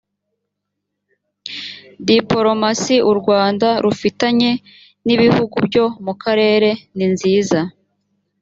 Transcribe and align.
dipolomasi 2.05 2.95
u 3.11 3.13
rwanda 3.19 3.67
rufitanye 3.83 4.51
n’ 5.05 5.07
ibihugu 5.15 5.55
byo 5.67 5.85
mu 6.05 6.13
karere 6.21 6.69
ninziza. 6.95 7.59